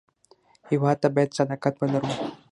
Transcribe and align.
هېواد 0.69 0.97
ته 1.03 1.07
باید 1.15 1.35
صداقت 1.37 1.73
ولرو 1.77 2.11